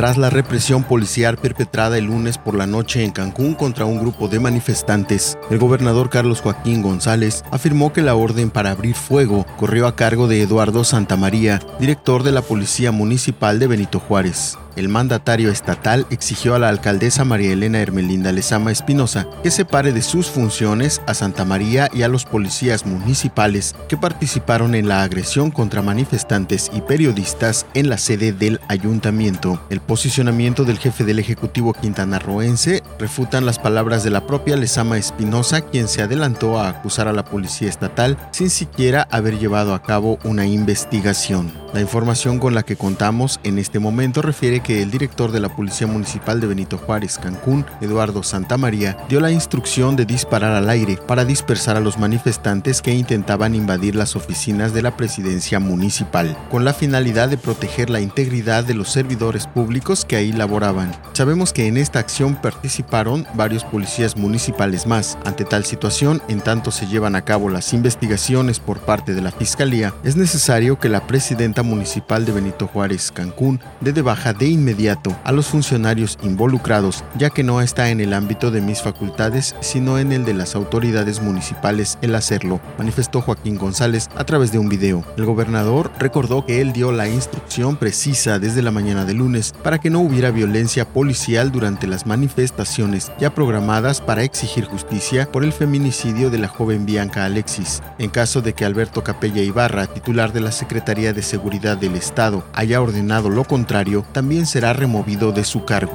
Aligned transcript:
tras 0.00 0.16
la 0.16 0.30
represión 0.30 0.82
policial 0.82 1.36
perpetrada 1.36 1.98
el 1.98 2.06
lunes 2.06 2.38
por 2.38 2.54
la 2.54 2.66
noche 2.66 3.04
en 3.04 3.10
Cancún 3.10 3.52
contra 3.52 3.84
un 3.84 4.00
grupo 4.00 4.28
de 4.28 4.40
manifestantes. 4.40 5.36
El 5.50 5.58
gobernador 5.58 6.08
Carlos 6.08 6.40
Joaquín 6.40 6.80
González 6.80 7.44
afirmó 7.50 7.92
que 7.92 8.00
la 8.00 8.14
orden 8.14 8.48
para 8.48 8.70
abrir 8.70 8.94
fuego 8.94 9.44
corrió 9.58 9.86
a 9.86 9.96
cargo 9.96 10.26
de 10.26 10.40
Eduardo 10.40 10.84
Santamaría, 10.84 11.60
director 11.78 12.22
de 12.22 12.32
la 12.32 12.40
Policía 12.40 12.92
Municipal 12.92 13.58
de 13.58 13.66
Benito 13.66 14.00
Juárez 14.00 14.56
el 14.80 14.88
mandatario 14.88 15.50
estatal 15.50 16.06
exigió 16.10 16.54
a 16.54 16.58
la 16.58 16.70
alcaldesa 16.70 17.24
María 17.24 17.52
Elena 17.52 17.80
Hermelinda 17.80 18.32
Lezama 18.32 18.72
Espinosa 18.72 19.26
que 19.42 19.50
separe 19.50 19.92
de 19.92 20.00
sus 20.00 20.30
funciones 20.30 21.02
a 21.06 21.12
Santa 21.12 21.44
María 21.44 21.90
y 21.92 22.02
a 22.02 22.08
los 22.08 22.24
policías 22.24 22.86
municipales 22.86 23.76
que 23.88 23.98
participaron 23.98 24.74
en 24.74 24.88
la 24.88 25.02
agresión 25.02 25.50
contra 25.50 25.82
manifestantes 25.82 26.70
y 26.72 26.80
periodistas 26.80 27.66
en 27.74 27.90
la 27.90 27.98
sede 27.98 28.32
del 28.32 28.58
ayuntamiento. 28.68 29.60
El 29.68 29.80
posicionamiento 29.80 30.64
del 30.64 30.78
jefe 30.78 31.04
del 31.04 31.18
Ejecutivo 31.18 31.74
quintanarroense 31.74 32.82
refutan 32.98 33.44
las 33.44 33.58
palabras 33.58 34.02
de 34.02 34.10
la 34.10 34.26
propia 34.26 34.56
Lezama 34.56 34.96
Espinosa, 34.96 35.60
quien 35.60 35.88
se 35.88 36.00
adelantó 36.00 36.58
a 36.58 36.70
acusar 36.70 37.06
a 37.06 37.12
la 37.12 37.26
policía 37.26 37.68
estatal 37.68 38.16
sin 38.30 38.48
siquiera 38.48 39.06
haber 39.10 39.38
llevado 39.38 39.74
a 39.74 39.82
cabo 39.82 40.18
una 40.24 40.46
investigación. 40.46 41.52
La 41.72 41.80
información 41.80 42.40
con 42.40 42.52
la 42.52 42.64
que 42.64 42.74
contamos 42.74 43.38
en 43.44 43.56
este 43.56 43.78
momento 43.78 44.22
refiere 44.22 44.58
que 44.58 44.82
el 44.82 44.90
director 44.90 45.30
de 45.30 45.38
la 45.38 45.54
Policía 45.54 45.86
Municipal 45.86 46.40
de 46.40 46.48
Benito 46.48 46.78
Juárez, 46.78 47.16
Cancún, 47.16 47.64
Eduardo 47.80 48.24
Santamaría, 48.24 48.96
dio 49.08 49.20
la 49.20 49.30
instrucción 49.30 49.94
de 49.94 50.04
disparar 50.04 50.56
al 50.56 50.68
aire 50.68 50.98
para 51.06 51.24
dispersar 51.24 51.76
a 51.76 51.80
los 51.80 51.96
manifestantes 51.96 52.82
que 52.82 52.92
intentaban 52.92 53.54
invadir 53.54 53.94
las 53.94 54.16
oficinas 54.16 54.74
de 54.74 54.82
la 54.82 54.96
presidencia 54.96 55.60
municipal, 55.60 56.36
con 56.50 56.64
la 56.64 56.74
finalidad 56.74 57.28
de 57.28 57.38
proteger 57.38 57.88
la 57.88 58.00
integridad 58.00 58.64
de 58.64 58.74
los 58.74 58.90
servidores 58.90 59.46
públicos 59.46 60.04
que 60.04 60.16
ahí 60.16 60.32
laboraban. 60.32 60.90
Sabemos 61.12 61.52
que 61.52 61.68
en 61.68 61.76
esta 61.76 62.00
acción 62.00 62.34
participaron 62.34 63.28
varios 63.34 63.62
policías 63.62 64.16
municipales 64.16 64.88
más. 64.88 65.18
Ante 65.24 65.44
tal 65.44 65.64
situación, 65.64 66.20
en 66.28 66.40
tanto 66.40 66.72
se 66.72 66.88
llevan 66.88 67.14
a 67.14 67.22
cabo 67.22 67.48
las 67.48 67.72
investigaciones 67.72 68.58
por 68.58 68.80
parte 68.80 69.14
de 69.14 69.22
la 69.22 69.30
Fiscalía, 69.30 69.94
es 70.02 70.16
necesario 70.16 70.80
que 70.80 70.88
la 70.88 71.06
presidenta 71.06 71.59
municipal 71.62 72.24
de 72.24 72.32
Benito 72.32 72.66
Juárez, 72.66 73.12
Cancún, 73.12 73.60
dé 73.80 73.92
de 73.92 74.02
baja 74.02 74.32
de 74.32 74.46
inmediato 74.46 75.16
a 75.24 75.32
los 75.32 75.46
funcionarios 75.46 76.18
involucrados, 76.22 77.04
ya 77.16 77.30
que 77.30 77.42
no 77.42 77.60
está 77.60 77.90
en 77.90 78.00
el 78.00 78.12
ámbito 78.12 78.50
de 78.50 78.60
mis 78.60 78.82
facultades, 78.82 79.54
sino 79.60 79.98
en 79.98 80.12
el 80.12 80.24
de 80.24 80.34
las 80.34 80.54
autoridades 80.54 81.20
municipales 81.20 81.98
el 82.02 82.14
hacerlo, 82.14 82.60
manifestó 82.78 83.20
Joaquín 83.20 83.56
González 83.56 84.08
a 84.16 84.24
través 84.24 84.52
de 84.52 84.58
un 84.58 84.68
video. 84.68 85.04
El 85.16 85.24
gobernador 85.24 85.90
recordó 85.98 86.44
que 86.46 86.60
él 86.60 86.72
dio 86.72 86.92
la 86.92 87.08
instrucción 87.08 87.76
precisa 87.76 88.38
desde 88.38 88.62
la 88.62 88.70
mañana 88.70 89.04
de 89.04 89.14
lunes 89.14 89.52
para 89.62 89.78
que 89.78 89.90
no 89.90 90.00
hubiera 90.00 90.30
violencia 90.30 90.86
policial 90.86 91.52
durante 91.52 91.86
las 91.86 92.06
manifestaciones 92.06 93.12
ya 93.18 93.34
programadas 93.34 94.00
para 94.00 94.22
exigir 94.22 94.64
justicia 94.64 95.30
por 95.30 95.44
el 95.44 95.52
feminicidio 95.52 96.30
de 96.30 96.38
la 96.38 96.48
joven 96.48 96.86
Bianca 96.86 97.24
Alexis. 97.24 97.82
En 97.98 98.10
caso 98.10 98.42
de 98.42 98.52
que 98.52 98.64
Alberto 98.64 99.04
Capella 99.04 99.42
Ibarra, 99.42 99.86
titular 99.86 100.32
de 100.32 100.40
la 100.40 100.52
Secretaría 100.52 101.12
de 101.12 101.22
Del 101.50 101.96
Estado 101.96 102.44
haya 102.52 102.80
ordenado 102.80 103.28
lo 103.28 103.42
contrario, 103.42 104.04
también 104.12 104.46
será 104.46 104.72
removido 104.72 105.32
de 105.32 105.42
su 105.42 105.64
cargo. 105.64 105.94